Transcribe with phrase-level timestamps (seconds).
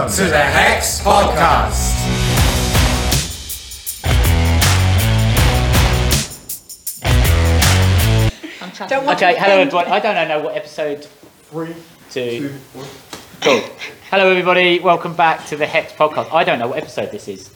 [0.00, 1.90] Welcome to the Hex Podcast.
[8.88, 9.86] Don't want Okay, to hello offend- everyone.
[9.92, 11.06] I don't know what episode
[11.50, 11.74] Three,
[12.10, 12.48] two.
[12.72, 12.84] two.
[13.42, 13.60] Cool.
[14.10, 14.80] Hello everybody.
[14.80, 16.32] Welcome back to the Hex podcast.
[16.32, 17.50] I don't know what episode this is.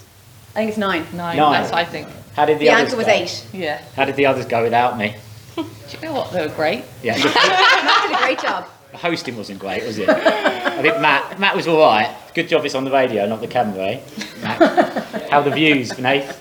[0.50, 1.04] I think it's nine.
[1.14, 1.52] Nine, Nine.
[1.62, 2.08] that's I think.
[2.36, 3.12] How did the, The others anchor was go?
[3.12, 3.46] eight.
[3.54, 3.82] Yeah.
[3.96, 5.16] How did the others go without me?
[5.56, 6.30] Do you know what?
[6.32, 6.84] They were great.
[7.02, 8.66] Yeah, the, Matt did a great job.
[8.92, 10.08] the hosting wasn't great, was it?
[10.08, 12.14] I think Matt Matt was all right.
[12.34, 13.84] Good job it's on the radio, not the camera.
[13.86, 14.00] Eh?
[14.42, 15.04] Matt.
[15.30, 16.40] How the views, Nath?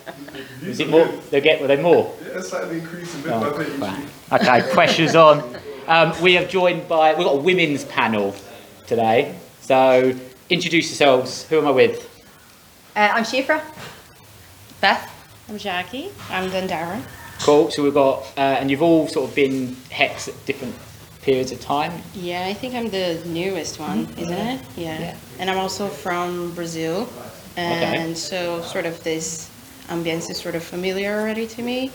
[0.64, 1.06] Is it more?
[1.30, 2.16] They get were they more?
[2.28, 3.78] Yeah, slightly increasing bit Oh, by bit.
[3.78, 4.42] crap.
[4.42, 5.56] Okay, pressure's on.
[5.88, 8.34] Um, we have joined by we've got a women's panel
[8.88, 9.36] today.
[9.62, 10.16] So
[10.50, 11.48] introduce yourselves.
[11.50, 12.10] Who am I with?
[12.96, 13.62] Uh, I'm Shifra.
[14.82, 15.10] Beth?
[15.48, 16.10] I'm Jackie.
[16.30, 17.04] I'm Dundara.
[17.42, 17.70] Cool.
[17.70, 20.73] So we've got, uh, and you've all sort of been hex at different
[21.23, 21.94] periods of time.
[22.13, 24.20] Yeah, I think I'm the newest one, mm-hmm.
[24.20, 24.62] isn't it?
[24.76, 25.00] Yeah.
[25.00, 25.18] Yeah.
[25.40, 27.09] And I'm also from Brazil.
[27.55, 29.50] And so sort of this
[29.88, 31.92] ambience is sort of familiar already to me.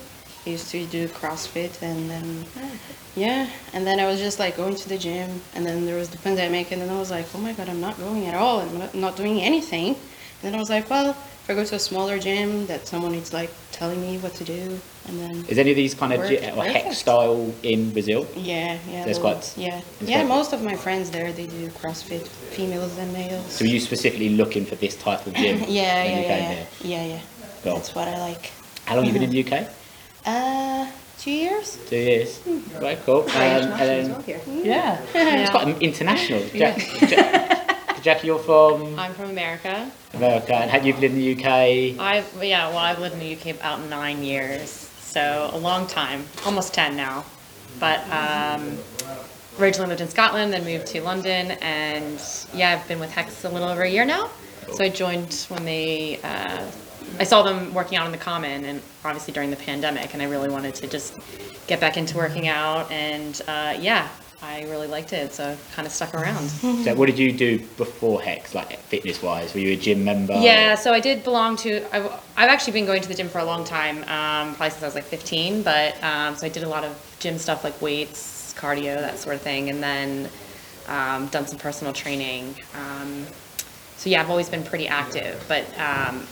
[0.47, 2.71] I used to do CrossFit and then oh,
[3.17, 6.09] yeah, and then I was just like going to the gym and then there was
[6.09, 8.61] the pandemic and then I was like, "Oh my god, I'm not going at all.
[8.61, 11.75] I'm not, not doing anything." And then I was like, "Well, if I go to
[11.75, 15.59] a smaller gym that someone is like telling me what to do." And then Is
[15.59, 16.29] any of these kind of Work.
[16.29, 18.27] gy- or hex style in Brazil?
[18.37, 19.05] Yeah, yeah.
[19.05, 20.19] That's the- quite- Yeah, it's yeah.
[20.25, 23.47] quite- Most of my friends there, they do CrossFit, females and males.
[23.53, 25.59] So were you specifically looking for this type of gym?
[25.61, 26.67] yeah, when yeah, you yeah, came yeah, here?
[26.83, 27.21] yeah, yeah.
[27.63, 27.75] Cool.
[27.77, 28.51] That's what I like.
[28.85, 29.69] How long have you been in the UK?
[30.27, 30.87] Uh,
[31.19, 31.79] two years.
[31.89, 32.41] Two years.
[32.81, 33.23] Right, cool.
[33.23, 34.41] Um, and international as then well here.
[34.65, 34.99] Yeah.
[35.43, 36.43] it's quite international.
[36.55, 36.77] Jack,
[37.09, 39.91] Jack, Jackie, you're from I'm from America.
[40.15, 41.47] America, and had you lived in the UK?
[41.99, 46.25] I yeah, well, I've lived in the UK about nine years, so a long time,
[46.45, 47.25] almost ten now.
[47.81, 48.77] But um,
[49.59, 52.21] originally lived in Scotland, then moved to London, and
[52.53, 54.31] yeah, I've been with Hex a little over a year now.
[54.75, 56.65] So I joined when they, uh,
[57.19, 60.27] I saw them working out in the Common, and obviously during the pandemic, and I
[60.27, 61.17] really wanted to just
[61.67, 64.09] get back into working out, and uh, yeah,
[64.41, 66.49] I really liked it, so I kind of stuck around.
[66.85, 69.53] So what did you do before Hex, like fitness wise?
[69.53, 70.35] Were you a gym member?
[70.35, 71.85] Yeah, so I did belong to.
[71.95, 72.07] I've,
[72.37, 74.87] I've actually been going to the gym for a long time, um, probably since I
[74.87, 75.63] was like 15.
[75.63, 79.35] But um, so I did a lot of gym stuff like weights, cardio, that sort
[79.35, 80.29] of thing, and then
[80.87, 82.55] um, done some personal training.
[82.75, 83.27] Um,
[83.97, 86.25] so yeah, I've always been pretty active, but um,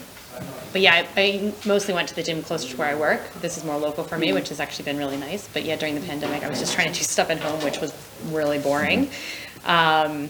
[0.71, 3.21] but yeah, I, I mostly went to the gym closer to where I work.
[3.41, 5.47] This is more local for me, which has actually been really nice.
[5.53, 7.79] But yeah, during the pandemic, I was just trying to do stuff at home, which
[7.79, 7.93] was
[8.31, 9.09] really boring.
[9.65, 10.29] Um,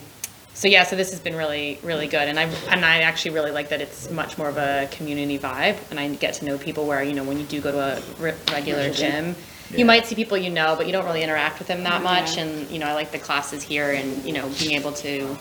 [0.54, 3.52] so yeah, so this has been really, really good, and I and I actually really
[3.52, 6.88] like that it's much more of a community vibe, and I get to know people
[6.88, 9.36] where you know when you do go to a re- regular gym,
[9.70, 9.78] Yeah.
[9.78, 12.38] you might see people you know, but you don't really interact with them that much,
[12.38, 12.44] Yeah.
[12.46, 15.38] and you know I like the classes here, and you know being able to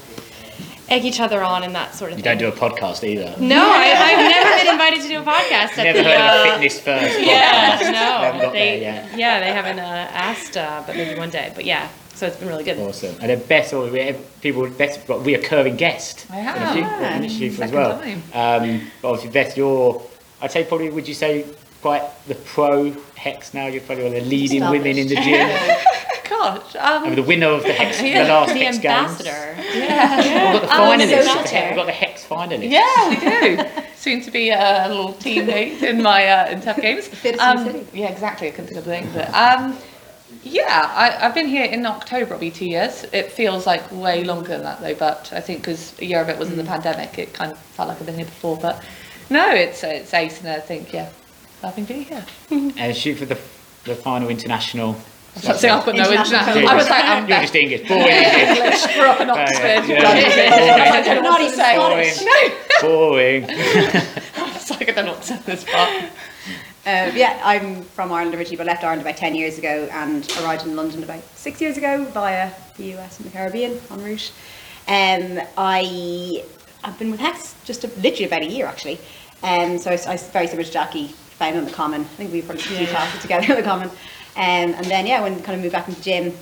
[0.88, 2.38] egg each other on and that sort of You thing.
[2.38, 3.34] You don't do a podcast either.
[3.40, 5.78] no, I, I've never been invited to do a podcast.
[5.78, 7.20] At Never the, heard of uh, a fitness first.
[7.20, 7.92] yeah, podcast.
[7.94, 8.80] Haven't no, they,
[9.16, 9.82] yeah, they haven't uh,
[10.12, 11.52] asked, uh, but maybe one day.
[11.54, 12.78] But yeah, so it's been really good.
[12.78, 13.16] Awesome.
[13.20, 16.26] And then Beth, or we have people, Beth's got a reoccurring guest.
[16.30, 16.72] I in a have.
[16.72, 17.16] few- Yeah.
[17.16, 17.98] in a few as well.
[18.00, 18.22] time.
[18.32, 20.02] Um, but obviously, Beth, you're,
[20.40, 21.44] I'd say probably, would you say
[21.82, 23.66] quite the pro Hex now?
[23.66, 25.50] You're probably one of the leading women in the gym.
[26.28, 26.76] Gosh.
[26.78, 28.24] I mean, Um, the winner of the Hex, Yeah.
[28.24, 28.84] the last The Hex Games.
[28.84, 29.56] ambassador.
[29.74, 30.52] yeah.
[30.52, 30.66] We've got the
[31.04, 31.24] finalists.
[31.24, 32.70] so of the Hex- We've got the Hex finalists.
[32.70, 33.82] Yeah, we do.
[33.96, 37.08] Soon to be a little teammate in my uh, in Tough Games.
[37.08, 38.48] Fittest in the Um, yeah, exactly.
[38.48, 39.28] I couldn't think of the name of it.
[39.34, 39.76] Um,
[40.42, 42.26] yeah, I, I've been here in October.
[42.34, 43.04] It'll be two years.
[43.12, 44.94] It feels like way longer than that though.
[44.94, 47.58] But I think because a year of it was in the pandemic, it kind of
[47.58, 48.56] felt like I've been here before.
[48.56, 48.82] But
[49.30, 51.08] no, it's it's ace, and I think yeah,
[51.62, 52.24] loving being here.
[52.50, 53.38] And shoot for the,
[53.84, 54.96] the final international.
[55.42, 56.68] So I've got no International international.
[56.68, 57.88] I was like, I'm You're just English.
[57.88, 58.56] Boring English.
[58.56, 59.88] English, grew up in yeah, Oxford.
[59.88, 60.92] yeah.
[60.92, 61.74] I don't know to even say.
[61.74, 62.22] Scottish.
[62.22, 63.44] No, Boring.
[63.48, 66.10] it's like I don't know what to say this part.
[66.86, 70.64] Uh, yeah, I'm from Ireland originally, but left Ireland about 10 years ago and arrived
[70.64, 74.32] in London about six years ago via the US and the Caribbean en route.
[74.88, 76.44] Um, I,
[76.84, 79.00] I've been with Hex just a, literally about a year actually.
[79.42, 82.02] Um, so I, I very similar to Jackie, found on the Common.
[82.02, 83.90] I think we've probably did two classes together on the Common.
[84.36, 86.32] Um, and then, yeah, when kind of moved back into gym,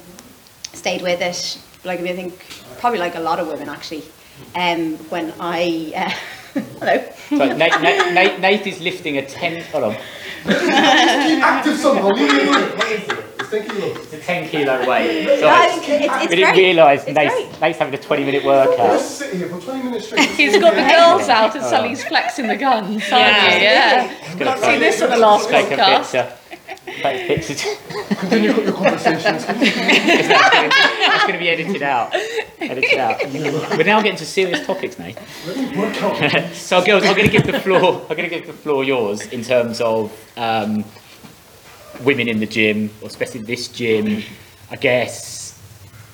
[0.72, 1.58] stayed with it.
[1.84, 2.44] Like, I mean, I think
[2.78, 4.02] probably like a lot of women actually.
[4.56, 7.04] Um, when I, uh, hello.
[7.28, 9.92] So Nate, Nate, Nate, Nate is lifting a 10, hold on,
[10.44, 10.54] Keep
[11.42, 12.04] active somehow.
[12.06, 12.48] What are you doing?
[12.48, 13.24] What is it?
[13.38, 13.96] It's thinking of.
[13.96, 15.24] it's a 10 kilo weight.
[15.26, 15.66] No, Sorry.
[15.66, 17.60] it's, it's, it's we didn't realise It's Nate's.
[17.60, 19.00] Nate's having a 20 minute workout.
[19.00, 20.28] Sit here for 20 minutes straight.
[20.36, 23.54] He's got the girls out and Sally's flexing the guns, aren't Yeah.
[23.56, 23.62] you?
[23.62, 24.32] Yeah.
[24.32, 26.36] Gonna Not seen this on the last Take a podcast.
[27.02, 27.64] Paint pictures.
[28.18, 29.46] Continue your conversations.
[29.46, 32.14] That's going to be edited out.
[32.60, 33.22] Edited out.
[33.76, 35.18] We're now getting to serious topics, Nate.
[36.54, 38.02] So, girls, I'm going to give the floor.
[38.08, 40.84] I'm going to give the floor yours in terms of um,
[42.02, 44.22] women in the gym, or especially this gym.
[44.70, 45.60] I guess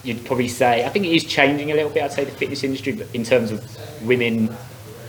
[0.03, 2.03] you'd probably say I think it is changing a little bit.
[2.03, 4.55] I'd say the fitness industry, but in terms of women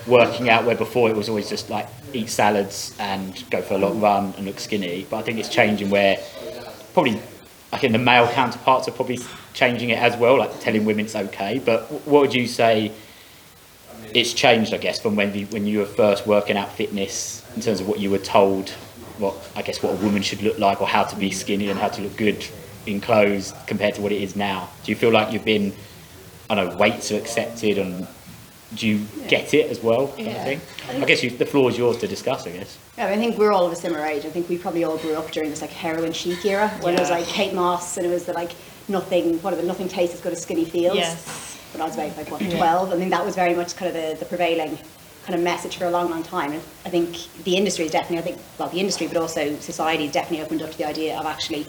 [0.07, 3.77] working out, where before it was always just like eat salads and go for a
[3.77, 5.05] long run and look skinny.
[5.09, 6.17] But I think it's changing where
[6.93, 7.19] probably
[7.73, 9.19] I think the male counterparts are probably
[9.53, 11.59] changing it as well, like telling women it's okay.
[11.59, 12.91] But what would you say?
[14.13, 17.61] It's changed, I guess, from when you, when you were first working out fitness in
[17.61, 18.69] terms of what you were told,
[19.19, 21.79] what I guess what a woman should look like, or how to be skinny and
[21.79, 22.45] how to look good
[22.85, 24.67] in clothes compared to what it is now.
[24.83, 25.73] Do you feel like you've been,
[26.49, 28.05] I don't know, weights are accepted, and
[28.75, 30.07] do you get it as well?
[30.09, 30.61] Kind of thing?
[30.89, 32.47] I guess you, the floor is yours to discuss.
[32.47, 32.77] I guess.
[32.97, 34.25] Yeah, I think we're all of a similar age.
[34.25, 36.99] I think we probably all grew up during this like heroin chic era when it
[36.99, 38.51] was like Kate Moss and it was the like
[38.87, 40.95] nothing, whatever, nothing tastes as good as skinny feels.
[40.95, 41.57] Yes.
[41.73, 42.91] When I was about like what, 12.
[42.91, 44.77] I think that was very much kind of the, the prevailing
[45.23, 46.51] kind of message for a long, long time.
[46.51, 50.05] And I think the industry is definitely, I think, well, the industry, but also society
[50.05, 51.65] has definitely opened up to the idea of actually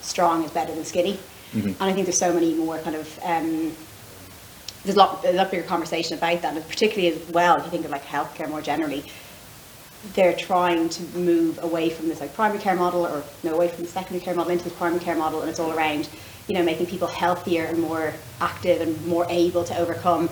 [0.00, 1.18] strong is better than skinny.
[1.54, 3.72] And I think there's so many more kind of um,
[4.84, 7.70] there's a lot, a lot bigger conversation about that, and particularly as well, if you
[7.70, 9.04] think of like healthcare more generally,
[10.14, 13.84] they're trying to move away from this like primary care model or no away from
[13.84, 16.08] the secondary care model into the primary care model, and it's all around,
[16.46, 20.30] you know, making people healthier and more active and more able to overcome,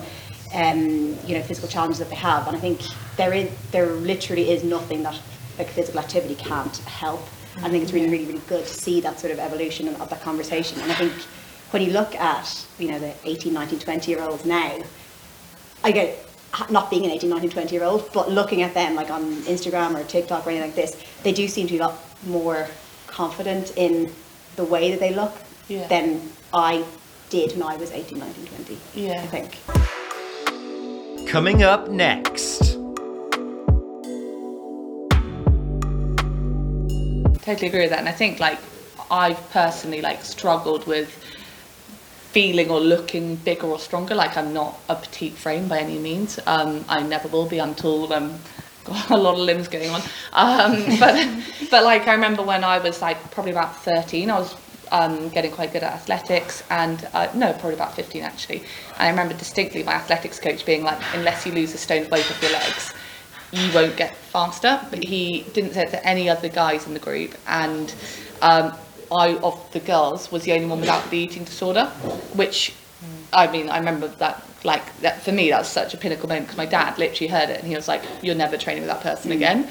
[0.53, 2.47] um, you know, physical challenges that they have.
[2.47, 2.81] And I think
[3.17, 5.19] there is, there literally is nothing that
[5.57, 7.21] like physical activity can't help.
[7.57, 10.21] I think it's really, really, really good to see that sort of evolution of that
[10.21, 10.79] conversation.
[10.79, 11.13] And I think
[11.71, 14.77] when you look at, you know, the 18, 19, 20 year olds now,
[15.83, 16.23] I get
[16.69, 19.95] not being an 18, 19, 20 year old, but looking at them like on Instagram
[19.99, 22.67] or TikTok or anything like this, they do seem to be a lot more
[23.07, 24.11] confident in
[24.55, 25.33] the way that they look
[25.67, 25.87] Yeah.
[25.87, 26.21] than
[26.53, 26.85] I
[27.29, 28.77] did when I was 18, 19, 20.
[28.95, 29.21] Yeah.
[29.21, 29.59] I think.
[31.27, 32.77] Coming up next.
[37.47, 38.59] totally agree with that and i think like
[39.09, 41.07] i've personally like struggled with
[42.37, 46.39] feeling or looking bigger or stronger like i'm not a petite frame by any means.
[46.45, 47.73] Um i never will be i'm
[48.11, 48.39] i'm
[48.83, 50.01] got a lot of limbs going on.
[50.33, 51.15] Um but
[51.71, 54.55] but like i remember when i was like probably about 13 i was
[54.91, 58.59] um, getting quite good at athletics and uh, no probably about 15 actually.
[58.59, 62.29] And i remember distinctly my athletics coach being like unless you lose a stone weight
[62.29, 62.93] off your legs
[63.51, 64.79] you won't get faster.
[64.91, 67.93] But he didn't say it to any other guys in the group, and
[68.41, 68.73] um,
[69.11, 71.85] I of the girls was the only one without the eating disorder,
[72.33, 72.73] which
[73.33, 76.57] I mean I remember that like that for me that's such a pinnacle moment because
[76.57, 79.31] my dad literally heard it and he was like, "You're never training with that person
[79.31, 79.35] mm.
[79.35, 79.69] again."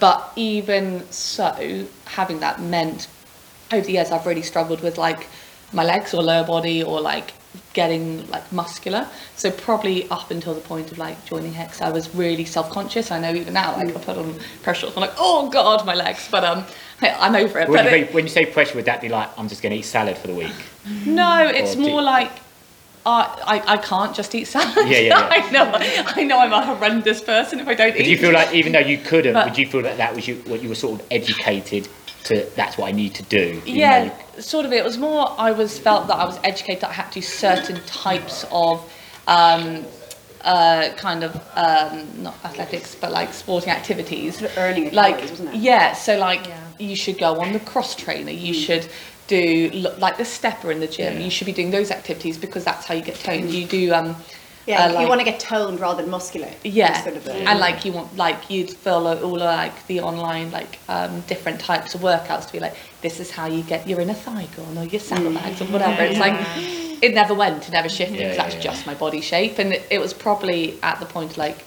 [0.00, 3.06] But even so, having that meant
[3.72, 5.28] over the years I've really struggled with like
[5.72, 7.32] my legs or lower body or like
[7.72, 9.06] getting like muscular.
[9.36, 13.10] So probably up until the point of like joining Hex, I was really self-conscious.
[13.10, 16.28] I know even now, like I put on pressure, I'm like, oh god, my legs.
[16.30, 16.64] But um,
[17.02, 17.68] I'm over it.
[17.68, 19.72] When you, it- say, when you say pressure, would that be like I'm just going
[19.72, 20.54] to eat salad for the week?
[21.06, 22.30] no, it's more like.
[23.08, 24.74] I, I, I can't just eat salad.
[24.88, 25.28] Yeah, yeah, yeah.
[25.30, 25.70] I know.
[26.16, 28.04] I know I'm a horrendous person if I don't But eat.
[28.06, 30.26] do you feel like even though you couldn't, But- would you feel that that was
[30.26, 31.86] you, what you were sort of educated
[32.26, 32.46] to?
[32.56, 33.60] That's what I need to do.
[33.66, 34.72] yeah, though you- sort of.
[34.72, 35.34] It was more.
[35.38, 38.80] I was felt that I was educated that I had to do certain types of,
[39.26, 39.84] um,
[40.42, 44.38] uh, kind of um, not athletics, but like sporting activities.
[44.38, 45.56] Sort of earning a like calories, wasn't it?
[45.56, 45.92] yeah.
[45.94, 46.60] So like Yeah.
[46.78, 48.30] you should go on the cross trainer.
[48.30, 48.88] You should
[49.26, 51.14] do like the stepper in the gym.
[51.18, 51.24] Yeah.
[51.24, 53.50] You should be doing those activities because that's how you get toned.
[53.50, 54.16] You do um.
[54.66, 56.50] Yeah, uh, you want to get toned rather than muscular.
[56.64, 60.50] yeah, Sort of and like you want, like you'd follow all of, like the online,
[60.50, 64.00] like um, different types of workouts to be like, this is how you get your
[64.00, 66.02] inner thigh gone or your saddlebags or whatever.
[66.02, 66.34] It's like
[67.02, 68.18] it never went, it never shifted.
[68.18, 68.60] Yeah, 'cause yeah, that's yeah.
[68.60, 71.64] just my body shape, and it, it was probably at the point like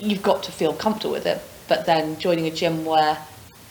[0.00, 1.42] you've got to feel comfortable with it.
[1.68, 3.18] But then joining a gym where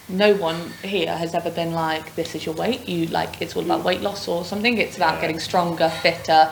[0.08, 2.88] no one here has ever been like, this is your weight.
[2.88, 4.78] You like it's all about weight loss or something.
[4.78, 6.50] It's about getting stronger, fitter,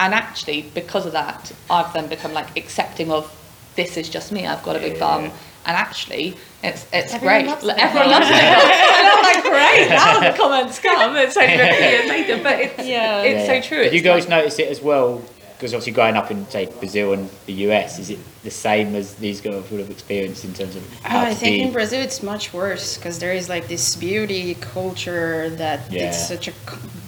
[0.00, 3.30] and actually because of that, I've then become like accepting of
[3.76, 4.46] this is just me.
[4.46, 5.24] I've got a big bum.
[5.24, 5.30] yeah.
[5.66, 7.46] And actually, it's it's Everyone great.
[7.46, 7.78] loves it.
[7.78, 8.34] Everyone loves it.
[8.34, 9.88] and I'm like, great.
[9.88, 11.16] Now the comments come.
[11.16, 13.22] It's only been a few years later, but it's Yeah.
[13.22, 13.60] it's Yeah.
[13.62, 13.84] so true.
[13.84, 15.22] Did you guys like- notice it as well?
[15.56, 19.14] Because obviously, growing up in say Brazil and the US, is it the same as
[19.14, 21.62] these girls would have experienced in terms of Oh, I think be?
[21.62, 26.08] in Brazil it's much worse because there is like this beauty culture that Yeah.
[26.08, 26.52] it's such a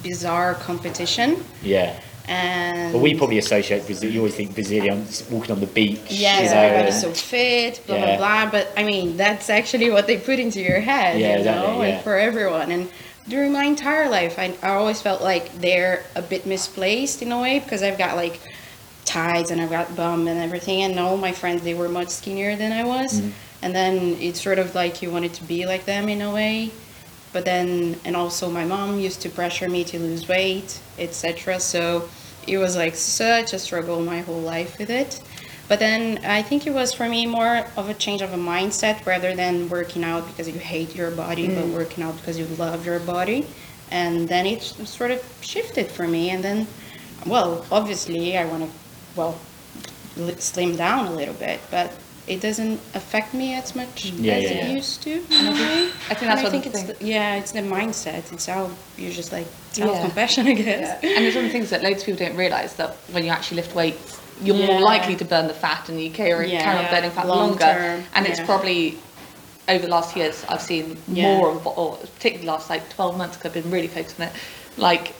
[0.01, 1.43] bizarre competition.
[1.61, 4.11] yeah, And Well, we probably associate Brazil.
[4.11, 5.99] You always think Brazilians walking on the beach.
[6.09, 8.17] Yes, you know, everybody's so fit, blah Yeah.
[8.17, 8.51] blah blah.
[8.51, 11.73] But I mean, that's actually what they put into your head, Yeah, you exactly, know,
[11.81, 11.95] yeah.
[11.95, 12.71] like for everyone.
[12.71, 12.89] And
[13.29, 17.39] during my entire life, I, I always felt like they're a bit misplaced in a
[17.41, 18.39] way because I've got like
[19.05, 22.55] tides and I've got bum and everything, and all my friends they were much skinnier
[22.57, 23.29] than I was, Mm-hmm.
[23.63, 26.71] and then it's sort of like you wanted to be like them in a way.
[27.33, 31.59] But then, and also my mom used to pressure me to lose weight, etc.
[31.59, 32.09] So
[32.47, 35.21] it was like such a struggle my whole life with it.
[35.67, 39.05] But then I think it was for me more of a change of a mindset
[39.05, 41.73] rather than working out because you hate your body, but mm.
[41.73, 43.45] working out because you love your body.
[43.91, 46.29] And then it sort of shifted for me.
[46.29, 46.67] And then,
[47.25, 48.69] well, obviously I want to,
[49.15, 49.37] well,
[50.37, 51.91] slim down a little bit, but
[52.27, 54.69] it doesn't affect me as much Yeah, as yeah, it yeah.
[54.73, 55.11] used to.
[55.29, 55.89] in a way.
[56.09, 56.99] I think that's I one think the it's things.
[56.99, 58.31] the, yeah, it's the mindset.
[58.33, 59.85] It's how you just like Yeah.
[59.85, 61.03] self-compassion, I guess.
[61.03, 63.29] And it's one of the things that loads of people don't realise that when you
[63.29, 64.67] actually lift weights, you're Yeah.
[64.67, 66.63] more likely to burn the fat and you carry, Yeah.
[66.63, 67.59] carry on burning fat Long longer.
[67.63, 68.97] term, and it's probably
[69.69, 71.37] over the last years I've seen Yeah.
[71.37, 74.33] more of, or particularly last like 12 months 'cause I've been really focused on it,
[74.77, 75.13] like,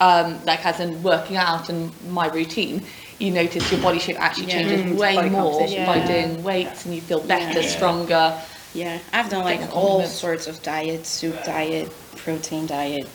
[0.00, 2.84] um, like as in working out and my routine,
[3.22, 4.56] you notice your body shape actually Yeah.
[4.58, 5.86] changes Mm, way body more composition.
[5.86, 7.66] by doing weights and you feel better, Yeah.
[7.66, 8.34] stronger.
[8.74, 13.06] Yeah, I've done Like like all sorts of diets, soup diet, protein diet,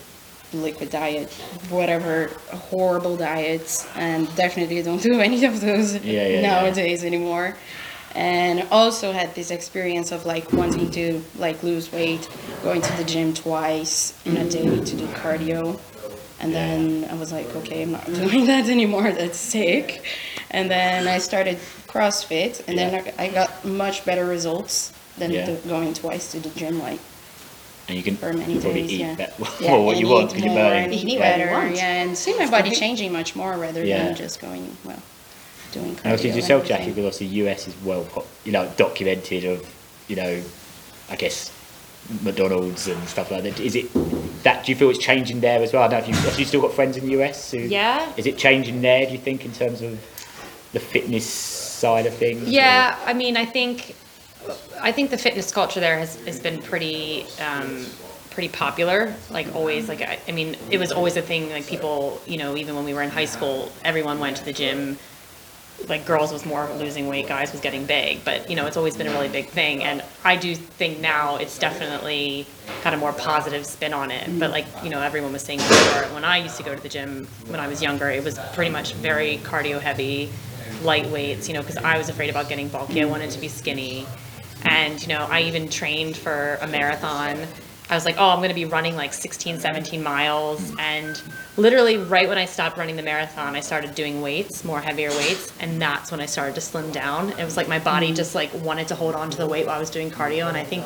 [0.53, 1.29] liquid diet,
[1.69, 2.29] whatever
[2.69, 6.41] horrible diets, and definitely don't do any of those Yeah, yeah, yeah.
[6.41, 7.57] nowadays anymore.
[8.15, 12.29] And also had this experience of like wanting to like lose weight,
[12.63, 15.79] going to the gym twice in a day to do cardio.
[16.39, 19.11] And then I was like, okay, I'm not doing that anymore.
[19.11, 20.03] That's sick.
[20.51, 25.45] And then I started CrossFit, and then I got much better results than Yeah.
[25.47, 26.79] the, going twice to the gym.
[26.79, 26.99] Like
[27.87, 29.15] and you can for many probably days, eat yeah.
[29.15, 30.83] better, yeah, more what you want eat because you're more burning.
[30.85, 31.19] and eat yeah.
[31.19, 34.03] better, yeah, and see my body changing much more rather Yeah.
[34.05, 35.01] than just going well,
[35.71, 35.89] doing.
[36.03, 38.05] And obviously yourself, Jackie, because obviously US is well,
[38.45, 39.65] you know, documented of,
[40.07, 40.43] you know,
[41.09, 41.49] I guess
[42.21, 43.59] McDonald's and stuff like that.
[43.59, 43.91] Is it
[44.43, 44.65] that?
[44.65, 45.83] Do you feel it's changing there as well?
[45.83, 47.51] I don't know if you have you still got friends in the US.
[47.51, 48.11] Who, Yeah.
[48.17, 49.05] Is it changing there?
[49.05, 49.99] Do you think in terms of
[50.73, 52.47] the fitness side of things?
[52.47, 53.95] Yeah, I mean, I think,
[54.79, 57.85] I think the fitness culture there has, has been pretty, um,
[58.31, 59.13] pretty popular.
[59.29, 61.49] Like always, like I, I mean, it was always a thing.
[61.49, 64.53] Like people, you know, even when we were in high school, everyone went to the
[64.53, 64.97] gym.
[65.87, 68.23] Like girls was more losing weight, guys was getting big.
[68.25, 69.83] But you know, it's always been a really big thing.
[69.83, 72.45] And I do think now it's definitely
[72.81, 74.39] kind of more positive spin on it.
[74.39, 76.89] But like you know, everyone was saying before, when I used to go to the
[76.89, 80.29] gym when I was younger, it was pretty much very cardio heavy
[80.83, 83.01] light weights, you know, because I was afraid about getting bulky.
[83.01, 84.05] I wanted to be skinny.
[84.65, 87.47] And, you know, I even trained for a marathon.
[87.89, 90.73] I was like, oh, I'm going to be running like 16, 17 miles.
[90.77, 91.21] And
[91.55, 95.53] literally, right when I stopped running the marathon, I started doing weights, more heavier weights.
[95.59, 97.29] And that's when I started to slim down.
[97.31, 98.15] It was like my body mm.
[98.15, 100.47] just like wanted to hold on to the weight while I was doing cardio.
[100.49, 100.83] And I think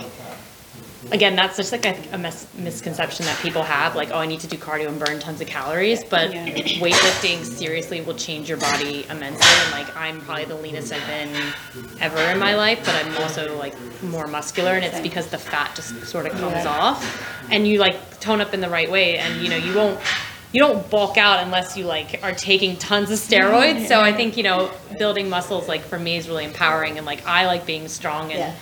[1.12, 4.40] again, that's just like a, a mis- misconception that people have, like, oh, I need
[4.42, 6.04] to do cardio and burn tons of calories.
[6.04, 6.46] But Yeah.
[6.80, 9.48] weightlifting seriously will change your body immensely.
[9.64, 11.36] And like, I'm probably the leanest I've been
[12.00, 15.76] ever in my life, but I'm also like more muscular, and it's because the fat
[15.76, 17.02] just sort of comes off,
[17.52, 20.00] and you like tone up in the right way, and you know, you won't.
[20.54, 23.76] You don't bulk out unless you like are taking tons of steroids.
[23.76, 23.86] Mm-hmm.
[23.86, 27.26] So I think you know building muscles like for me is really empowering, and like
[27.26, 28.54] I like being strong and Yeah.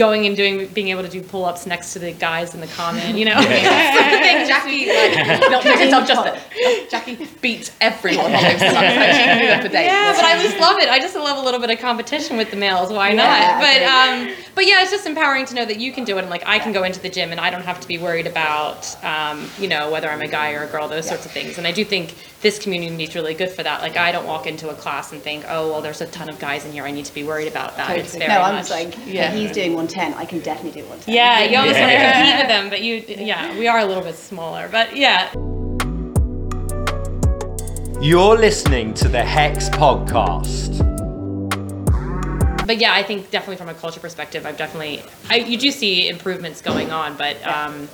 [0.00, 3.16] Going and doing being able to do pull-ups next to the guys in the comment
[3.20, 5.12] you know that's the thing jackie like
[5.52, 6.42] Not doing yourself justice.
[6.90, 8.74] Jackie beats everyone on those stunts.
[8.74, 9.86] Like, she can do that for days.
[9.86, 12.50] yeah but i just love it i just love a little bit of competition with
[12.50, 15.78] the males why not Yeah, but um but yeah it's just empowering to know that
[15.78, 17.64] you can do it and like i can go into the gym and i don't
[17.70, 20.88] have to be worried about um you know whether i'm a guy or a girl
[20.88, 23.82] those sorts of things and i do think this community is really good for that
[23.82, 26.38] like i don't walk into a class and think oh well there's a ton of
[26.38, 28.68] guys in here i need to be worried about that it's very No, I'm much
[28.68, 29.12] just like, Yeah.
[29.12, 29.30] yeah.
[29.32, 31.14] he's doing 110, I can definitely do 110.
[31.14, 34.02] yeah, you almost want to compete with them, but you, yeah, we are a little
[34.02, 35.30] bit smaller, but yeah.
[38.02, 40.78] You're listening to the Hex Podcast.
[42.66, 46.08] but yeah, I think definitely from a culture perspective, I've definitely I, you do see
[46.08, 47.88] improvements going on, but um,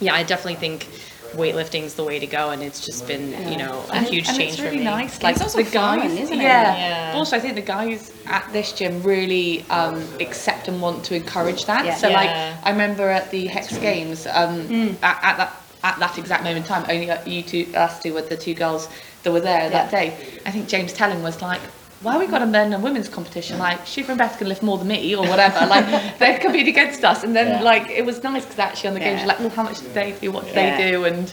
[0.00, 0.86] yeah, I definitely think
[1.32, 4.36] weightlifting's the way to go, and it's just been you know a And- huge and
[4.36, 4.84] change it's really for me.
[4.84, 5.22] nice.
[5.22, 6.42] Like It's also the guys, isn't it?
[6.42, 7.10] Yeah.
[7.12, 7.12] Yeah.
[7.18, 11.64] Also, I think the guys at this gym really um, accept and want to encourage
[11.66, 11.84] that.
[11.84, 11.94] Yeah.
[11.96, 12.16] So, Yeah.
[12.16, 12.30] like,
[12.66, 16.68] I remember at the Hex Games, um, at, at that at that exact moment in
[16.68, 18.88] time, only you two, us two, were the two girls
[19.22, 20.14] that were there that day.
[20.44, 21.60] I think James Telling was like.
[22.02, 23.58] Why we got a men and women's competition?
[23.58, 25.66] Like, Shiva and Beth can lift more than me, or whatever.
[25.66, 27.62] Like, they compete against us, and then Yeah.
[27.62, 29.88] like it was nice because actually on the games, you're like, well, how much do
[29.92, 30.30] they do?
[30.32, 30.76] What do Yeah.
[30.76, 31.04] they do?
[31.04, 31.30] And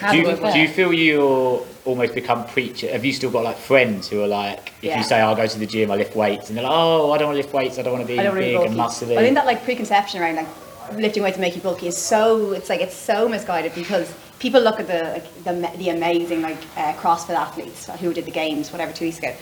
[0.00, 2.90] How Do do you, it do you feel you're almost become preacher?
[2.90, 4.96] Have you still got like friends who are like, if Yeah.
[4.98, 7.18] you say I'll go to the gym, I lift weights, and they're like, oh, I
[7.18, 8.56] don't want to lift weights, I don't want to be I don't want to be
[8.56, 9.04] big and bulky.
[9.04, 9.16] muscly.
[9.18, 10.48] I think that like preconception around like
[10.94, 14.60] lifting weights to make you bulky is so it's like it's so misguided because people
[14.60, 18.72] look at the like, the, the amazing like uh, CrossFit athletes who did the games
[18.72, 19.32] whatever two weeks ago,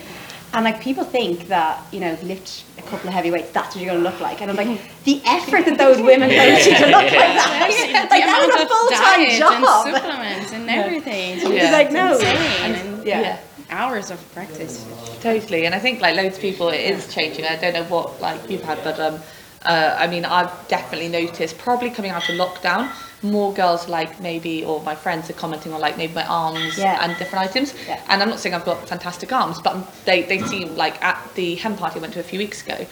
[0.54, 3.84] and like people think that you know lift a couple of heavy weights that's what
[3.84, 6.64] you're going to look like, and I'm like the effort that those women go to
[6.64, 9.52] to look like that, the like that amount is a full time diet job.
[9.52, 11.38] and supplements and everything.
[11.38, 11.70] It's Yeah.
[11.72, 12.12] like, no.
[12.14, 12.36] insane.
[12.36, 13.20] And Yeah.
[13.20, 13.38] Yeah.
[13.70, 14.86] hours of practice.
[15.20, 17.44] Totally, and I think like loads of people, it is changing.
[17.44, 19.20] I don't know what like you've had, but um,
[19.66, 22.88] uh, I mean, I've definitely noticed probably coming out of lockdown,
[23.22, 27.02] more girls like maybe, or my friends are commenting on like maybe my arms Yeah.
[27.02, 27.74] and different items.
[27.86, 28.00] Yeah.
[28.08, 31.56] And I'm not saying I've got fantastic arms, but they they seem like at the
[31.56, 32.86] hen party I went to a few weeks ago.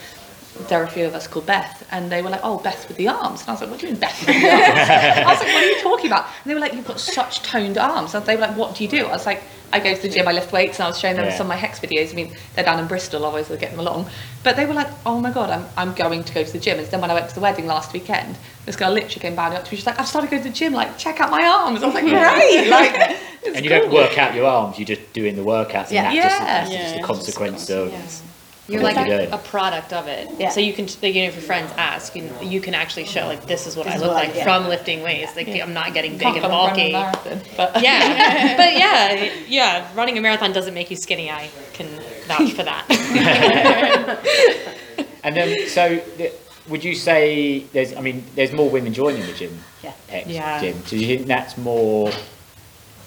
[0.68, 2.96] There were a few of us called Beth, and they were like, "Oh, Beth with
[2.96, 5.24] the arms," and I was like, "What do you mean Beth with the arms?" I
[5.28, 7.78] was like, "What are you talking about?" And they were like, "You've got such toned
[7.78, 10.00] arms." And they were like, "What do you do?" I was like, "I go to
[10.02, 11.36] the gym, I lift weights," and I was showing them Yeah.
[11.36, 12.10] some of my hex videos.
[12.10, 14.08] I mean, they're down in Bristol, always I get them along.
[14.42, 16.78] But they were like, "Oh my god, I'm, I'm going to go to the gym."
[16.78, 19.58] And then when I went to the wedding last weekend, this girl literally came bounding
[19.58, 19.76] up to me.
[19.76, 20.72] She's like, "I've started going to the gym.
[20.72, 22.94] Like, check out my arms." I was like, "Great!" Like,
[23.42, 26.10] it's and you don't work out your arms, you're just doing the workouts, Yeah.
[26.10, 26.44] and that's just, Yeah.
[26.44, 27.92] that's Yeah, just a it's consequence just of.
[28.68, 28.70] Yes.
[28.74, 30.28] You're like a, a product of it.
[30.38, 30.50] Yeah.
[30.50, 33.04] So you can, like, you know, if your friends ask, you, can- you can actually
[33.06, 34.44] show, like, this is what This I is look what I- like yeah.
[34.44, 35.34] from lifting weights.
[35.36, 36.92] Like, I'm not getting big Can't and come and run a bulky.
[36.92, 41.30] marathon, but Yeah, but yeah, yeah, running a marathon doesn't make you skinny.
[41.30, 41.86] I can
[42.26, 42.86] vouch for that.
[45.24, 46.32] And then, so th-
[46.68, 47.92] would you say there's?
[47.96, 49.58] I mean, there's more women joining the gym.
[49.82, 49.92] Yeah.
[50.08, 50.60] Hex Yeah.
[50.60, 50.78] gym.
[50.86, 52.12] Do you think that's more?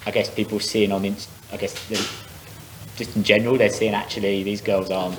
[0.04, 1.06] I guess people seeing on.
[1.06, 2.06] Inst- I guess the-
[2.96, 5.18] just in general, they're seeing actually these girls aren't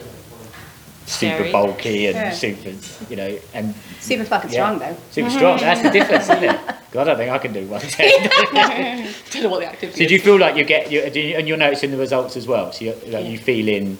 [1.12, 1.52] super Scary.
[1.52, 2.32] bulky and Yeah.
[2.32, 2.72] super,
[3.10, 4.98] you know, and Super fucking yeah, strong though.
[5.12, 5.60] Super strong.
[5.68, 6.60] That's the difference, isn't it?
[6.92, 7.82] God, I don't think I can do one.
[7.82, 8.30] day.
[9.32, 10.08] don't know what the activity So is.
[10.10, 12.48] do you feel like you get, you, do you, and you're noticing the results as
[12.48, 12.72] well?
[12.72, 13.98] So you're, like, you feeling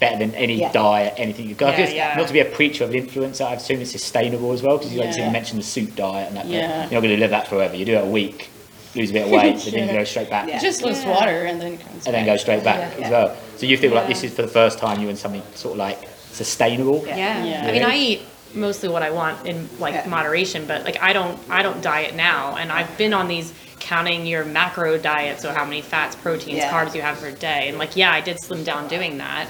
[0.00, 0.72] better than any Yeah.
[0.72, 1.78] diet, anything you've got?
[1.78, 2.14] Yeah, Just yeah.
[2.16, 4.98] Not to be a preacher of influencer, I assume it's sustainable as well, because you,
[4.98, 5.26] like you said, Yeah.
[5.26, 6.46] you mentioned the soup diet and that.
[6.46, 6.82] Yeah.
[6.84, 7.74] You're not going to live that forever.
[7.76, 8.50] You do it a week,
[8.94, 10.48] lose a bit of weight, and then you go straight back.
[10.48, 10.58] Yeah.
[10.58, 11.10] Just lose Yeah.
[11.10, 13.04] water and then it comes And then go straight back Yeah.
[13.06, 13.36] as well.
[13.56, 15.78] So you feel like this is for the first time you're in something sort of
[15.78, 15.98] like
[16.34, 17.04] sustainable?
[17.06, 17.16] Yeah.
[17.16, 17.44] Yeah.
[17.44, 17.68] Yeah.
[17.68, 18.22] I mean, I eat
[18.54, 20.06] mostly what I want in like Yeah.
[20.08, 24.24] moderation, but like I don't I don't diet now, and I've been on these counting
[24.26, 26.70] your macro diet, so how many fats, proteins, Yeah.
[26.72, 29.46] carbs you have per day, and like yeah, I did slim down doing that.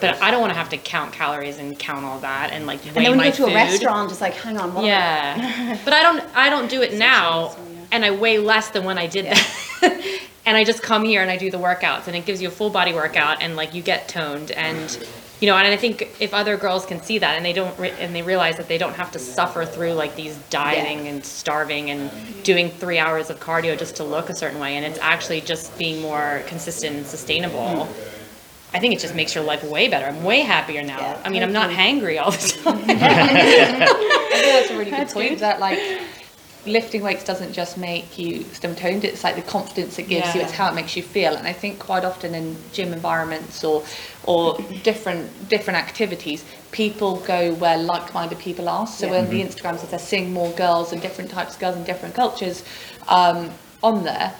[0.00, 2.80] But I don't want to have to count calories and count all that and like
[2.84, 3.50] weigh And then when my you go to food.
[3.50, 6.22] a restaurant, just like, hang on, what Yeah, but I don't.
[6.36, 7.56] I don't do it now,
[7.90, 9.44] and I weigh less than when I did that.
[10.46, 12.50] and I just come here and I do the workouts, and it gives you a
[12.52, 14.88] full body workout, and like you get toned, and
[15.40, 15.56] you know.
[15.56, 18.22] And I think if other girls can see that, and they don't, re- and they
[18.22, 22.10] realize that they don't have to suffer through like these dieting and starving and
[22.44, 25.76] doing three hours of cardio just to look a certain way, and it's actually just
[25.78, 27.58] being more consistent and sustainable.
[27.86, 28.14] Mm-hmm.
[28.74, 30.06] I think it just makes your life way better.
[30.06, 30.98] I'm way happier now.
[30.98, 31.22] Yeah.
[31.24, 31.80] I mean, I'm not mm-hmm.
[31.80, 32.84] hangry all the time.
[32.84, 32.94] I
[34.30, 35.38] think that's a really good point.
[35.38, 35.78] That like
[36.68, 39.04] lifting weights doesn't just make you slim toned.
[39.04, 40.40] It's like the confidence it gives you.
[40.40, 41.34] It's how it makes you feel.
[41.34, 43.84] And I think quite often in gym environments or
[44.24, 48.86] or different different activities, people go where like minded people are.
[48.86, 51.86] So when the Instagrams, if they're seeing more girls and different types of girls and
[51.86, 52.64] different cultures
[53.08, 53.50] um,
[53.82, 54.34] on there.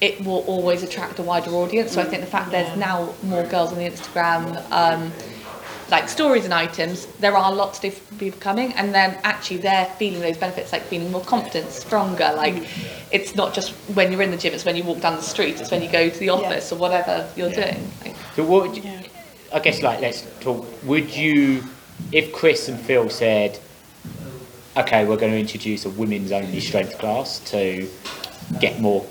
[0.00, 1.92] It will always attract a wider audience.
[1.92, 5.12] So I think the fact there's now more girls on the Instagram um,
[5.92, 9.84] like stories and items, there are lots of different people coming, and then actually they're
[9.98, 12.32] feeling those benefits, like feeling more confident, stronger.
[12.34, 13.08] Like mm-hmm.
[13.12, 15.60] it's not just when you're in the gym; it's when you walk down the street,
[15.60, 17.86] it's when you go to the office or whatever you're doing.
[18.04, 18.90] Like, So what would you,
[19.52, 21.62] I guess like let's talk, would you,
[22.10, 23.60] if Chris and Phil said,
[24.78, 27.86] okay, we're going to introduce a women's only strength class to
[28.60, 29.04] get more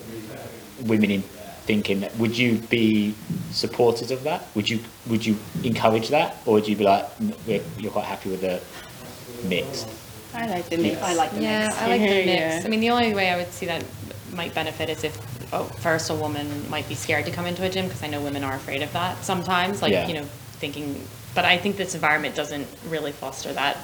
[0.86, 1.24] women in
[1.72, 3.16] thinking, that would you be
[3.52, 4.46] supporters of that?
[4.56, 4.80] Would you,
[5.10, 6.36] would you encourage that?
[6.46, 7.06] Or would you be like,
[7.48, 8.60] we're, you're quite happy with the
[9.48, 9.88] mixed?
[10.34, 11.02] I like the mix.
[11.02, 11.78] I like the Yeah, mix.
[11.78, 12.28] I like the mix.
[12.28, 12.62] Yeah.
[12.66, 13.86] I mean, the only way I would see that
[14.34, 15.16] might benefit is if,
[15.54, 18.22] oh, first, a woman might be scared to come into a gym because I know
[18.22, 19.82] women are afraid of that sometimes.
[19.82, 20.08] Like, Yeah.
[20.10, 20.26] you know,
[20.60, 21.08] thinking.
[21.34, 23.78] But I think this environment doesn't really foster that.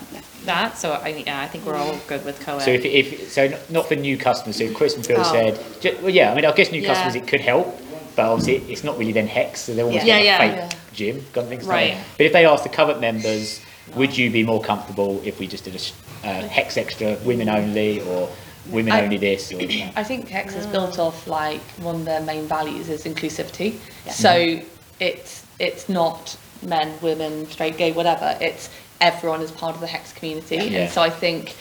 [0.45, 0.77] That.
[0.77, 2.61] So I, yeah, I think we're all good with co-ed.
[2.61, 4.57] So if, if so, not- not for new customers.
[4.57, 5.23] So if Chris and Phil Oh.
[5.31, 6.87] said, ju- well, yeah, I mean, I guess new Yeah.
[6.93, 7.77] customers it could help,
[8.15, 10.15] but obviously it's not really then hex, so they're almost Yeah.
[10.15, 10.69] like Yeah, a yeah.
[10.69, 11.65] fake gym, kind of things.
[11.65, 11.97] Right.
[12.17, 13.59] But if they asked the covered members,
[13.95, 17.49] would you be more comfortable if we just did a s- uh, hex XTRA, women
[17.49, 18.29] only, or
[18.69, 19.51] women I- only this?
[19.51, 19.59] Or,
[19.95, 23.75] I think Hex is built off like one of their main values is inclusivity.
[24.09, 24.59] So
[24.99, 28.37] it's it's not men, women, straight, gay, whatever.
[28.41, 28.69] It's
[29.01, 30.79] everyone is part of the Hex community, Yeah.
[30.79, 31.55] and so I think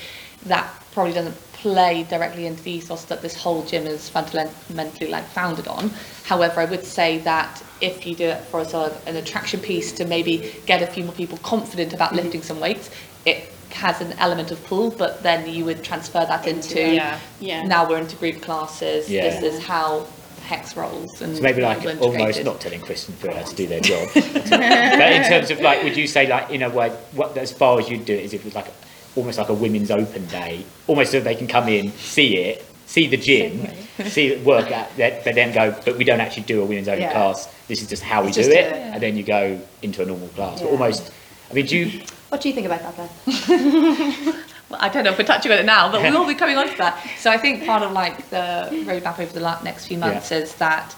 [0.47, 5.25] that probably doesn't play directly into the ethos that this whole gym is fundamentally like
[5.25, 5.91] founded on.
[6.25, 9.61] However, I would say that if you do it for a sort of an attraction
[9.61, 12.19] piece to maybe get a few more people confident about mm-hmm.
[12.25, 12.91] lifting some weights,
[13.25, 17.19] it has an element of pull, but then you would transfer that into, Yeah.
[17.41, 17.65] Yeah.
[17.65, 19.29] now we're into group classes, Yeah.
[19.29, 20.07] this is how
[20.47, 21.21] Hex rolls.
[21.21, 24.09] And So maybe like almost not telling Chris and Phil how to do their job.
[24.15, 27.79] but in terms of like, would you say like in a way, what as far
[27.81, 28.69] as you'd do it is if it was like
[29.17, 33.09] almost like a women's open day, almost so they can come in, see it, see
[33.09, 33.67] the gym,
[34.07, 36.87] see it work out, that- but then go, but we don't actually do a women's
[36.89, 37.13] open Yeah.
[37.13, 37.49] class.
[37.67, 40.03] This is just how we It's do just it, a- and then you go into
[40.03, 40.61] a normal class.
[40.63, 41.11] But almost,
[41.51, 42.03] I mean, do you?
[42.29, 43.11] What do you think about that
[43.47, 44.35] then?
[44.69, 46.57] Well, I don't know if we're touching on it now, but we will be coming
[46.57, 47.05] on to that.
[47.19, 50.95] So I think part of like the roadmap over the next few months is that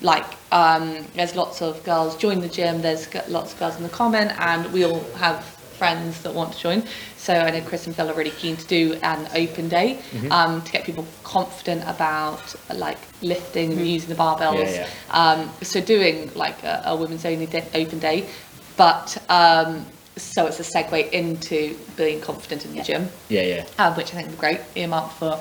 [0.00, 3.90] like um, there's lots of girls join the gym, there's lots of girls in the
[3.90, 6.82] comment, and we all have friends that want to join.
[7.16, 10.32] So I know Chris and Phil are really keen to do an open day Mm-hmm.
[10.32, 14.74] um, to get people confident about like lifting and using the barbells.
[14.74, 18.28] Yeah, Um, so doing like a, a women's only day, open day,
[18.76, 19.86] but um,
[20.20, 23.64] so it's a segue into being confident in the gym Yeah, yeah.
[23.78, 25.36] um, which I think would be great, earmarked for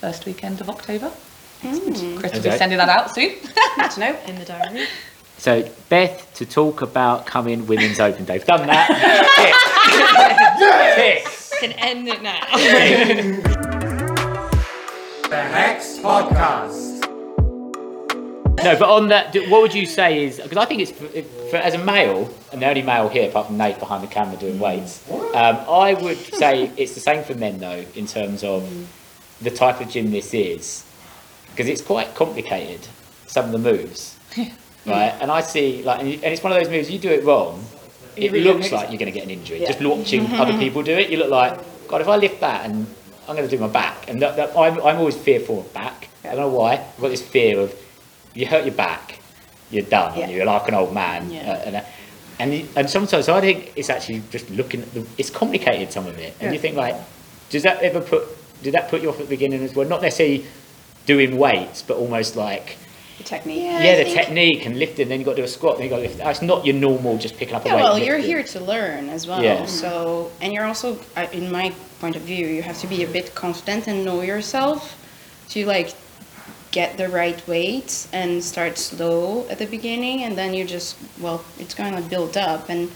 [0.00, 1.10] first weekend of October.
[1.60, 3.30] Chris will be sending that out soon.
[3.76, 4.16] Good to know.
[4.26, 4.86] In the diary.
[5.38, 8.34] So Beth to talk about coming women's open day.
[8.34, 8.88] We've done that.
[11.24, 11.24] Tick.
[11.24, 11.60] Tick.
[11.60, 12.40] Can end it now.
[15.30, 16.83] The Hex Podcast.
[18.64, 21.06] No, but on that, what would you say is because I think it's for,
[21.50, 24.36] for, as a male, and the only male here apart from Nate behind the camera
[24.36, 25.08] doing weights.
[25.10, 28.68] Um, I would say it's the same for men though in terms of
[29.40, 30.84] the type of gym this is
[31.50, 32.86] because it's quite complicated.
[33.26, 34.18] Some of the moves,
[34.86, 35.16] right?
[35.20, 37.64] And I see like, and, it's one of those moves you do it wrong,
[38.16, 39.60] it really looks like you're going to get an injury.
[39.60, 39.72] Yeah.
[39.72, 42.00] Just watching other people do it, you look like God.
[42.00, 42.86] If I lift that and
[43.28, 46.08] I'm going to do my back, and that, that, I'm, I'm always fearful of back.
[46.24, 46.72] I don't know why.
[46.74, 47.74] I've got this fear of
[48.34, 49.18] you hurt your back,
[49.70, 50.18] you're done.
[50.18, 50.28] Yeah.
[50.28, 51.30] You're like an old man.
[51.30, 51.50] Yeah.
[51.50, 51.82] Uh, and, uh,
[52.40, 56.18] and, and sometimes I think it's actually just looking at the, it's complicated some of
[56.18, 56.34] it.
[56.40, 56.96] And you think like,
[57.50, 58.24] does that ever put,
[58.62, 59.88] did that put you off at the beginning as well?
[59.88, 60.44] Not necessarily
[61.06, 62.76] doing weights, but almost like,
[63.18, 63.62] The technique.
[63.62, 63.82] Yeah.
[63.84, 65.90] yeah, the think- technique and lifting, then you've got to do a squat, then you've
[65.90, 66.20] got to lift.
[66.20, 67.82] It's not your normal just picking up a Yeah, weight.
[67.84, 69.42] well, you're here to learn as well.
[69.42, 69.64] Yeah.
[69.66, 73.08] So, and you're also, uh, in my point of view, you have to be a
[73.08, 75.00] bit confident and know yourself
[75.50, 75.94] to like
[76.74, 81.44] get the right weights and start slow at the beginning, and then you just, well,
[81.60, 82.90] it's going to build up and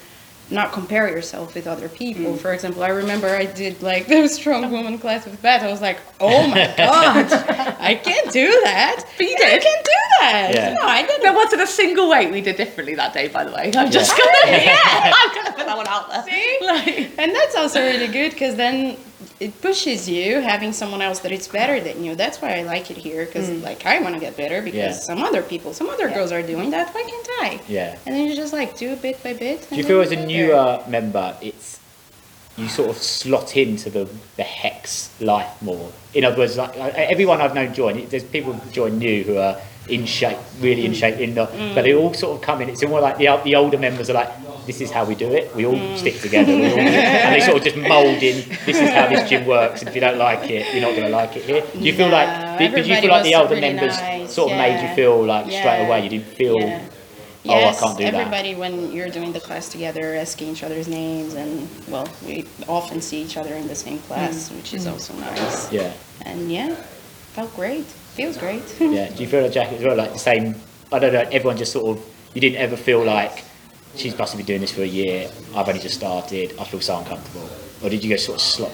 [0.51, 2.33] not compare yourself with other people.
[2.33, 2.39] Mm.
[2.39, 4.69] For example, I remember I did like the strong oh.
[4.69, 5.63] woman class with Beth.
[5.63, 7.33] I was like, oh my god,
[7.79, 9.05] I can't do that.
[9.17, 9.63] But you I did.
[9.63, 10.51] can't do that.
[10.55, 10.75] Yeah.
[10.75, 11.23] No, I didn't.
[11.23, 13.71] there wasn't a single weight we did differently that day, by the way.
[13.77, 16.25] I'm just gonna, yeah, I'm gonna put that one out there.
[16.25, 16.59] See?
[16.63, 18.97] Like, And that's also really good because then
[19.41, 22.15] it pushes you having someone else that it's better than you.
[22.15, 23.63] That's why I like it here because mm.
[23.63, 24.93] like I want to get better because Yeah.
[24.93, 26.93] some other people, some other girls are doing that.
[26.95, 27.61] Why can't I?
[27.69, 27.97] Yeah.
[28.05, 29.69] And then you just like do it bit by bit.
[29.71, 31.79] Do you feel as a newer member, it's
[32.59, 35.93] you sort of slot into the, the hex life more?
[36.15, 39.61] In other words, like everyone I've known join, there's people who join new who are
[39.89, 41.75] in shape, really in shape, in the, mm.
[41.75, 42.69] but they all sort of come in.
[42.69, 44.31] It's more like the, the older members are like,
[44.67, 45.55] this is how we do it.
[45.57, 45.97] We all mm.
[45.97, 48.49] stick together, we all, and they sort of just mould in.
[48.67, 49.81] This is how this gym works.
[49.81, 51.65] And if you don't like it, you're not going to like it here.
[51.73, 52.59] Do you feel No, like?
[52.59, 55.25] Did, did you feel like the older really members nice, sort of made you feel
[55.25, 56.05] like straight away?
[56.05, 56.61] You didn't feel.
[56.61, 56.89] Yeah.
[57.47, 58.15] Oh, I Yes, can't do that.
[58.15, 63.01] everybody when you're doing the class together, asking each other's names, and well, we often
[63.01, 64.57] see each other in the same class, mm.
[64.57, 64.93] which is mm.
[64.93, 65.73] also nice.
[65.73, 65.93] Yeah.
[66.23, 66.75] And yeah,
[67.35, 67.85] felt great.
[68.17, 68.63] Feels great.
[68.81, 69.09] Yeah.
[69.11, 69.97] Do you feel like Jack as well?
[69.97, 70.57] Like the same.
[70.91, 71.21] I don't know.
[71.31, 72.05] Everyone just sort of.
[72.35, 73.45] You didn't ever feel like
[73.95, 75.31] she's must have been doing this for a year.
[75.55, 76.55] I've only just started.
[76.59, 77.49] I feel so uncomfortable.
[77.83, 78.73] Or did you go sort of slot?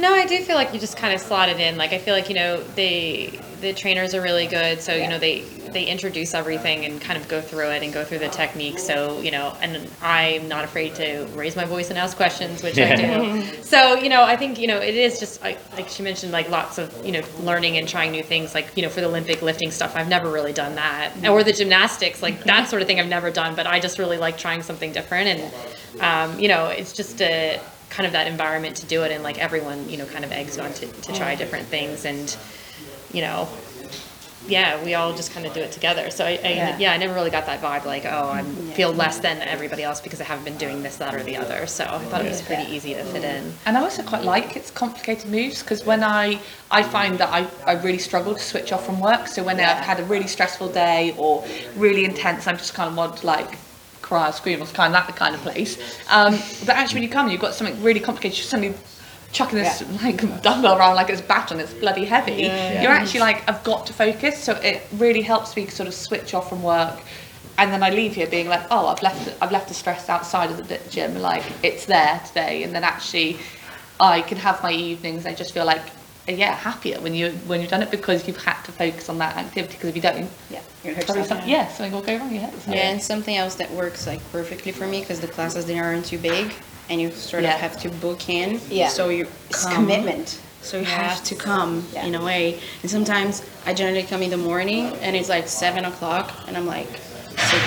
[0.00, 1.76] No, I do feel like you just kind of slotted in.
[1.76, 5.18] Like I feel like you know they the trainers are really good, so you know
[5.18, 5.40] they
[5.72, 8.78] they introduce everything and kind of go through it and go through the technique.
[8.78, 12.78] So you know, and I'm not afraid to raise my voice and ask questions, which
[12.78, 13.42] I do.
[13.62, 16.48] So you know, I think you know it is just like like she mentioned, like
[16.48, 18.54] lots of you know learning and trying new things.
[18.54, 21.52] Like you know, for the Olympic lifting stuff, I've never really done that, or the
[21.52, 23.54] gymnastics, like that sort of thing, I've never done.
[23.54, 27.60] But I just really like trying something different, and um, you know, it's just a
[27.90, 30.58] kind of that environment to do it and like everyone you know kind of eggs
[30.58, 32.36] on to, to try different things and
[33.12, 33.48] you know
[34.46, 36.78] yeah we all just kind of do it together so I, I yeah.
[36.78, 36.92] Yeah.
[36.92, 40.20] I never really got that vibe like oh I feel less than everybody else because
[40.20, 42.70] I haven't been doing this that or the other so I thought it was pretty
[42.72, 46.40] easy to fit in And I also quite like its complicated moves because when I
[46.70, 49.26] I find that I, I really struggle to switch off from work.
[49.26, 51.44] So when I've had a really stressful day or
[51.76, 53.58] really intense, I'm just kind of want like
[54.10, 55.78] cry scream or kind of that the kind of place.
[56.10, 56.32] Um,
[56.66, 58.36] but actually, when you come, you've got something really complicated.
[58.38, 58.74] You're suddenly
[59.32, 62.42] chucking this like dumbbell around like it's baton, it's bloody heavy.
[62.42, 62.82] Yeah.
[62.82, 64.42] You're actually like, I've got to focus.
[64.42, 67.00] So it really helps me sort of switch off from work.
[67.56, 70.50] And then I leave here being like, oh, I've left, I've left the stress outside
[70.50, 71.20] of the gym.
[71.20, 72.64] Like it's there today.
[72.64, 73.38] And then actually,
[74.00, 75.24] I can have my evenings.
[75.24, 75.82] I just feel like,
[76.30, 79.18] Uh, yeah, happier when you when you've done it because you've had to focus on
[79.18, 79.74] that activity.
[79.74, 80.16] Because if you don't,
[80.48, 81.40] Yeah, you're gonna hurt probably yourself.
[81.40, 82.34] some, yeah, something will go wrong.
[82.34, 82.50] Yeah.
[82.50, 82.70] So.
[82.72, 86.06] Yeah, and something else that works like perfectly for me because the classes they aren't
[86.06, 86.52] too big,
[86.88, 87.54] and you sort Yeah.
[87.54, 88.60] of have to book in.
[88.70, 88.88] Yeah.
[88.88, 89.74] So you It's come.
[89.74, 90.38] commitment.
[90.62, 90.90] So you Yeah.
[91.08, 92.04] have to come Yeah.
[92.06, 92.60] in a way.
[92.82, 96.66] And sometimes I generally come in the morning and it's like seven o'clock and I'm
[96.66, 96.88] like
[97.38, 97.62] six.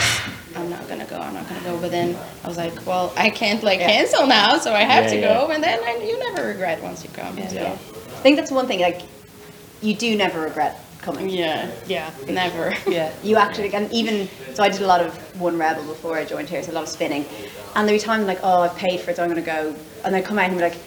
[0.55, 1.17] I'm not gonna go.
[1.17, 1.77] I'm not gonna go.
[1.77, 3.87] But then I was like, well, I can't like Yeah.
[3.89, 5.33] cancel now, so I have Yeah, to yeah.
[5.33, 5.47] go.
[5.51, 7.35] And then I, you never regret once you come.
[7.39, 7.49] Yeah.
[7.49, 7.79] So.
[8.23, 8.79] I think that's one thing.
[8.79, 9.01] Like,
[9.81, 11.27] you do never regret coming.
[11.27, 11.69] Yeah.
[11.87, 12.09] Yeah.
[12.25, 12.73] Never.
[12.89, 13.11] Yeah.
[13.21, 16.63] You actually, and even so, I did a lot of 1Rebel before I joined here,
[16.63, 17.25] so a lot of spinning.
[17.75, 19.75] And there were times like, oh, I've paid for it, so I'm going to go.
[20.05, 20.77] And I come out and be like,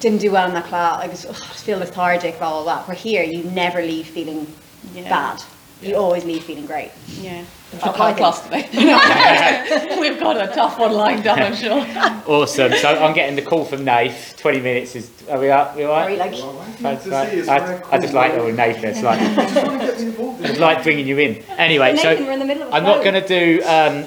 [0.00, 1.00] didn't do well in that class.
[1.00, 2.82] I just, I just feel lethargic, blah blah blah.
[2.86, 4.52] Where here, you never leave feeling
[4.94, 5.08] Yeah.
[5.08, 5.42] bad.
[5.80, 6.90] You always leave feeling great.
[7.20, 7.44] Yeah.
[7.72, 8.66] It's not high class today.
[10.00, 11.86] We've got a tough one lined up, I'm sure.
[12.26, 12.72] Awesome.
[12.72, 14.36] So I'm getting the call from Nath.
[14.38, 15.10] 20 minutes is.
[15.30, 15.76] Are we up?
[15.76, 16.32] We all Are you right?
[16.32, 17.48] like, That's to right.
[17.48, 18.82] I, I just like oh Nath.
[18.82, 21.42] It's like Just want to get me involved in it's like bringing you in.
[21.50, 24.04] Anyway, so Nathan, we're in the middle of a I'm not going to do um,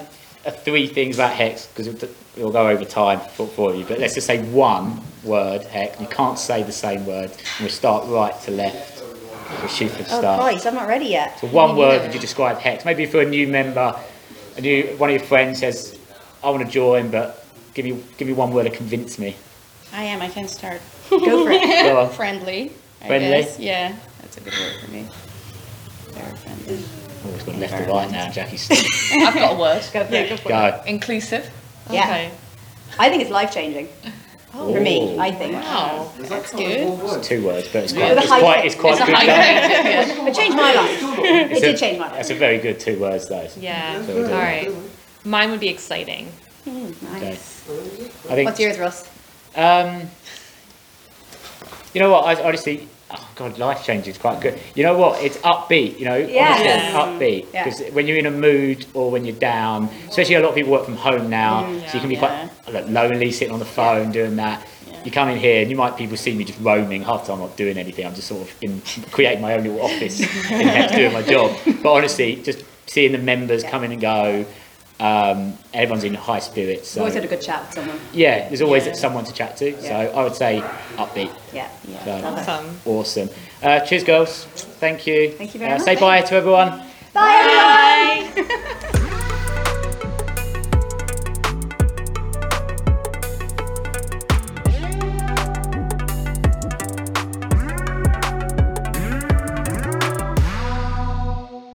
[0.64, 1.88] three things about hex because
[2.36, 3.86] we'll go over time for, for you.
[3.86, 6.00] But let's just say one word hex.
[6.00, 7.32] You can't say the same word.
[7.32, 8.91] And we'll start right to left.
[9.60, 10.38] We'll shoot for oh.
[10.40, 11.40] Christ, I'm not ready yet.
[11.40, 12.86] So one word would you describe hex?
[12.86, 14.00] Maybe for a new member,
[14.58, 16.00] a new one of your friends says,
[16.44, 19.36] "I want to join, but give me give me one word to convince me."
[19.94, 20.22] I am.
[20.22, 20.82] I can start.
[21.10, 21.84] Go for it.
[21.84, 22.10] Go on.
[22.12, 22.72] Friendly.
[23.02, 23.42] I Friendly?
[23.42, 23.60] guess.
[23.60, 23.96] Yeah.
[24.22, 25.06] That's a good word for me.
[26.12, 26.84] Very friendly.
[27.24, 28.70] Oh, it's got left to right now, Jackie's.
[29.12, 29.84] I've got a word.
[29.94, 30.48] Go for it.
[30.48, 30.82] Go.
[30.88, 31.50] Inclusive.
[31.90, 32.04] Yeah.
[32.04, 32.32] Okay.
[32.98, 33.90] I think it's life changing.
[34.52, 35.54] For me, I think.
[35.54, 36.12] Wow.
[36.18, 36.78] That That's kind good.
[36.82, 38.14] involved It's two words, but it's Yeah.
[38.14, 39.16] quite, it's high quite, it's quite It's a good.
[39.16, 39.32] high though.
[39.32, 40.28] yeah.
[40.28, 41.02] It changed my life.
[41.20, 42.16] It It's did a- change my life.
[42.18, 43.48] That's a very good two words, though.
[43.60, 44.04] Yeah.
[44.10, 44.70] All All right.
[45.24, 46.32] Mine would be exciting.
[46.68, 46.94] Okay.
[47.14, 47.64] Nice.
[48.30, 48.46] I think.
[48.46, 49.08] What's yours, Russ?
[49.56, 50.10] Um,
[51.94, 52.26] you know what?
[52.26, 54.60] I honestly, oh god, life change is quite good.
[54.76, 55.22] You know what?
[55.24, 56.00] It's upbeat.
[56.00, 56.96] You know, Yes.
[56.96, 57.02] honestly,
[57.44, 57.54] upbeat.
[57.54, 57.64] Yeah.
[57.66, 60.72] Because when you're in a mood or when you're down, especially a lot of people
[60.72, 62.20] work from home now, so you can be Yeah.
[62.20, 64.66] quite like, lonely sitting on the phone doing that.
[65.04, 67.02] You come in here and you might people see me just roaming.
[67.02, 68.06] Half the time I'm not doing anything.
[68.06, 70.20] I'm just sort of in creating my own little office
[70.52, 71.58] in next doing my job.
[71.82, 74.46] But honestly, just seeing the members come in and go.
[75.00, 76.90] Um, everyone's in high spirits.
[76.90, 78.00] So always had a good chat with someone.
[78.14, 78.94] yeah, there's always Yeah.
[78.94, 79.82] someone to chat to.
[79.82, 80.62] So I would say
[80.98, 81.32] upbeat.
[81.52, 81.68] Yeah.
[82.06, 82.80] So Awesome.
[82.86, 83.30] awesome.
[83.64, 84.46] Uh, cheers, girls.
[84.80, 85.32] Thank you.
[85.32, 85.86] Thank you very uh, much.
[85.86, 86.84] Say bye to everyone.
[87.14, 89.02] Bye, everyone.